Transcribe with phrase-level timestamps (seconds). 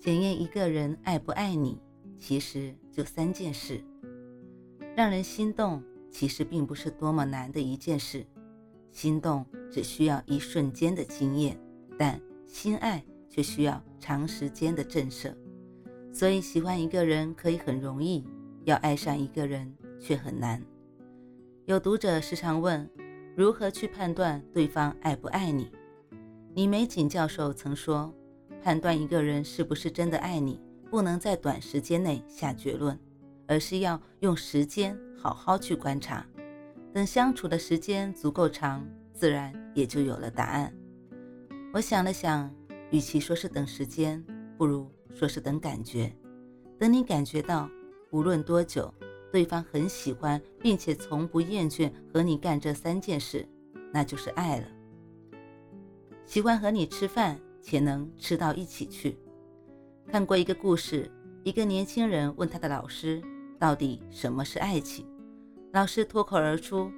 [0.00, 1.80] 检验一个人爱不爱你，
[2.18, 3.82] 其实就三件事。
[4.94, 8.24] 让人心动，其实并不是多么难的一件事。
[8.92, 11.58] 心动只需要一瞬间的经验，
[11.98, 15.34] 但心爱却需要长时间的震慑。
[16.12, 18.24] 所以，喜欢一个人可以很容易，
[18.64, 20.62] 要爱上一个人却很难。
[21.66, 22.88] 有读者时常问，
[23.36, 25.70] 如何去判断对方爱不爱你？
[26.54, 28.14] 李玫瑾教授曾说。
[28.62, 32.98] 判断一个人是不是真的爱你，不能在短时间内下结论，
[33.46, 36.26] 而是要用时间好好去观察。
[36.92, 40.72] 等相处的时间足够长，自然也就有了答案。
[41.72, 42.52] 我想了想，
[42.90, 44.24] 与其说是等时间，
[44.56, 46.12] 不如说是等感觉。
[46.78, 47.68] 等你感觉到，
[48.10, 48.92] 无论多久，
[49.30, 53.46] 对方很喜欢，并且从不厌倦和你干这三件事，
[53.92, 54.66] 那就是爱了。
[56.24, 57.38] 喜欢和你吃饭。
[57.68, 59.18] 且能吃到一起去。
[60.10, 61.10] 看过一个故事，
[61.44, 63.22] 一个年轻人问他的老师
[63.60, 65.06] ：“到底什么是爱情？”
[65.74, 66.90] 老师脱口而出：“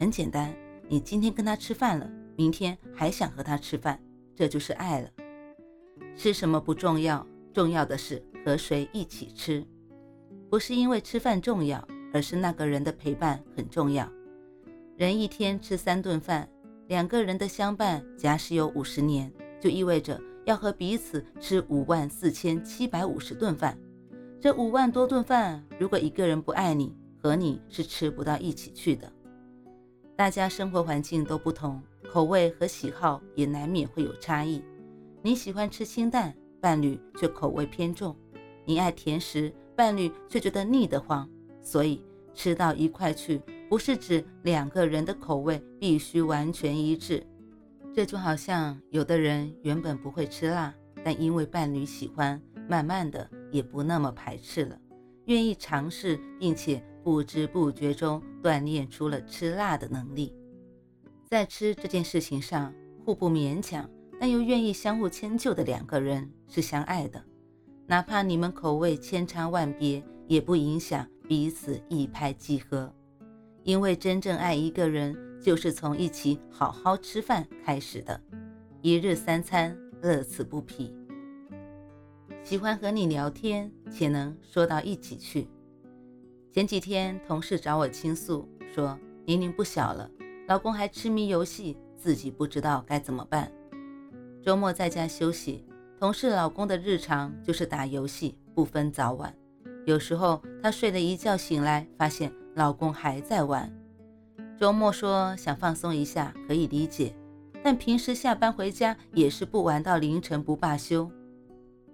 [0.00, 0.56] 很简单，
[0.88, 4.00] 你今天跟他吃饭了，明天还想和他吃饭，
[4.34, 5.10] 这就是爱了。
[6.16, 9.62] 吃什么不重要，重要的是和谁一起吃。
[10.48, 14.10] 不是因为吃饭重要，而是那个人的陪伴很重要。
[14.96, 16.48] 人一天吃三顿饭，
[16.86, 23.78] 两个人的相伴，假使有五十年。”就意味着要和彼此吃五万四千七百五十顿饭，
[24.40, 29.10] 这五万多顿饭，如果一个人不爱你，和你是吃不到一起去的。
[30.14, 34.62] 大家生活环境都不同，口味和喜好也难免会有差异。
[35.22, 38.14] 你喜欢吃清淡，伴侣却口味偏重；
[38.64, 41.28] 你爱甜食，伴侣却觉得腻得慌。
[41.60, 42.00] 所以
[42.32, 47.26] 吃到一块去，不是指两个人的口味必须完全一致。
[47.96, 54.78] 这就好像有的人原本不会吃辣，但因为伴侣喜欢，慢慢的也不那么排斥了，
[55.24, 60.36] 愿意尝试，并且不知不觉中锻炼出了吃辣的能力。
[61.30, 62.70] 在吃这件事情上，
[63.02, 63.88] 互不勉强，
[64.20, 67.24] 但又愿意相互迁就的两个人是相爱的，
[67.86, 72.92] 哪怕你们口味千差万别，也不影响彼此一拍即合。
[73.62, 75.16] 因为真正爱一个人。
[75.40, 78.20] 就是从一起好好吃饭开始的，
[78.82, 80.94] 一日三餐乐此不疲。
[82.42, 85.48] 喜欢和你聊天，且能说到一起去。
[86.52, 90.10] 前几天同事找我倾诉，说年龄不小了，
[90.46, 93.50] 老公还痴迷游戏，自己不知道该怎么办。
[94.42, 95.64] 周末在家休息，
[95.98, 99.34] 同事老公的日常就是打游戏，不分早晚。
[99.84, 103.72] 有时候她睡了一觉醒来，发现老公还在玩。
[104.58, 107.14] 周末说想放松一下，可以理解，
[107.62, 111.10] 但平时下班回家也是不玩到凌晨不罢休。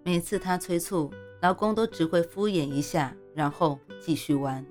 [0.05, 4.65] 每次她催促，老公都只会敷衍一下，然后继续玩。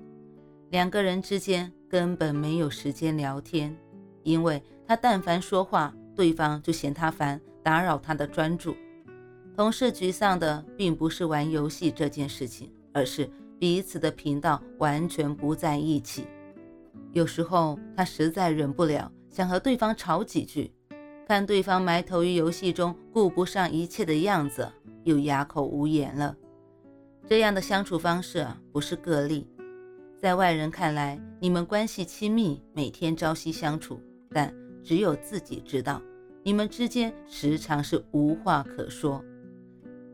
[0.70, 3.76] 两个人之间根本没有时间聊天，
[4.22, 8.74] 因为他但凡说话，对方就嫌他烦，打扰他的专注。
[9.54, 13.28] 同事沮丧的并不是玩游戏这件事情，而是
[13.58, 16.26] 彼此的频道完全不在一起。
[17.12, 20.72] 有时候他实在忍不了，想和对方吵几句，
[21.26, 24.70] 看对方埋头于游戏中，顾不上一切的样子，
[25.04, 26.36] 又哑口无言了。
[27.26, 29.46] 这样的相处方式，不是个例，
[30.18, 36.02] 在外人看来，你们关系亲密，每天朝夕相处，但只有自己知道，
[36.42, 39.22] 你们之间时常是无话可说。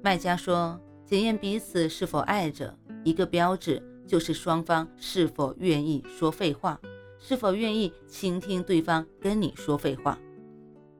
[0.03, 3.83] 卖家说，检验彼此是否爱着，一个标志。
[4.09, 6.81] 就是双方是否愿意说废话，
[7.21, 10.19] 是否愿意倾听对方跟你说废话。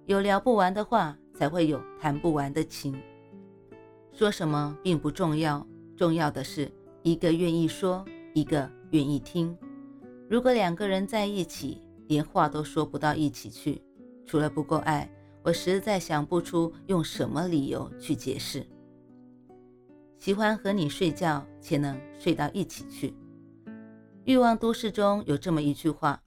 [0.05, 2.95] 有聊不完的话，才会有谈不完的情。
[4.13, 5.67] 说什么并不重要，
[5.97, 6.71] 重要的是
[7.03, 9.57] 一个愿意说，一个愿意听。
[10.29, 13.81] 如果两个人在一起，连话都说不到一起去，
[14.27, 15.11] 除了不够爱，
[15.43, 18.67] 我实在想不出用什么理由去解释。
[20.19, 23.15] 喜欢和你睡觉，且能睡到一起去。
[24.25, 26.21] 欲望都市中有这么一句话：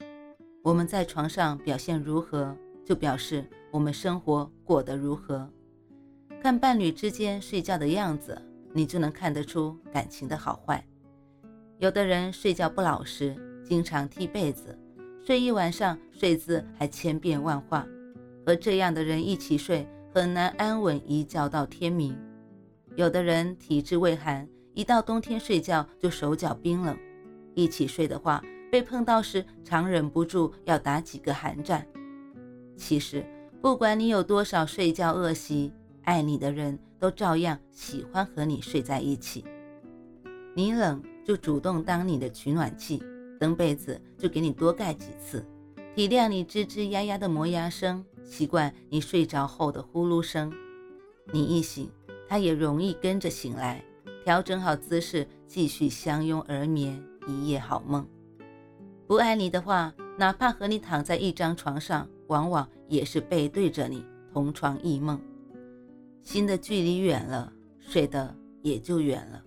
[0.62, 5.48] 我们在床上表现如何，就表示我们生活过得如何。
[6.42, 8.40] 看伴侣之间睡觉的样子，
[8.72, 10.82] 你就能看得出感情的好坏。
[11.78, 14.76] 有的人睡觉不老实，经常踢被子，
[15.22, 17.86] 睡一晚上睡姿还千变万化，
[18.46, 22.16] 和这样的人一起睡很难安稳一觉到天明。
[22.96, 26.96] 有的人体质畏寒，一到冬天睡觉就手脚冰冷，
[27.54, 31.86] 一起睡的话，被碰到时常忍不住要打几个寒战。
[32.76, 33.24] 其实，
[33.60, 35.72] 不管你有多少睡觉恶习，
[36.02, 39.44] 爱你的人都照样喜欢和你睡在一起。
[40.54, 41.02] 你冷。
[41.24, 43.00] 就主动当你的取暖器，
[43.38, 45.46] 蹬被子就给你多盖几次，
[45.94, 50.52] 体谅你吱吱呀呀的磨牙声，习惯你睡着后的呼噜声。
[51.30, 51.88] 你一醒，
[52.32, 53.84] 他也容易跟着醒来，
[54.24, 56.98] 调整好姿势，继续相拥而眠，
[57.28, 58.08] 一夜好梦。
[59.06, 64.02] 不爱你的话，哪怕和你躺在一张床上，往往也是背对着你
[64.32, 65.20] 同床异梦。
[66.22, 69.44] 心的距离远了，睡的也就远了。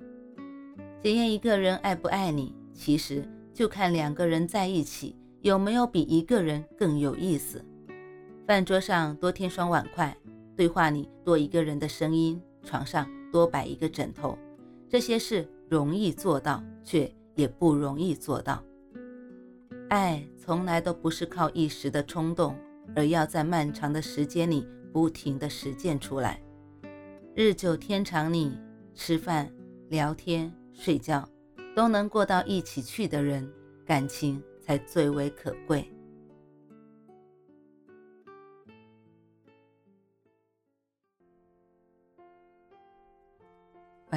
[1.02, 7.66] 检验一个人爱不爱你，其实就看两个人在一起有没有比一个人更有意思。
[8.46, 10.16] 饭桌上多添双碗筷，
[10.56, 14.38] 对话里多一个人的声音，床上多摆一个枕头，
[14.90, 18.62] 这些事容易做到，却也不容易做到。
[19.90, 22.58] 爱从来都不是靠一时的冲动，
[22.96, 26.42] 而要在漫长的时间里不停的实践出来。
[27.36, 28.58] 日久天长，你
[28.94, 29.50] 吃饭
[29.90, 30.52] 聊天。
[30.78, 31.26] 睡觉
[31.74, 33.50] 都能过到一起去的人，
[33.86, 35.90] 感情才最为可贵。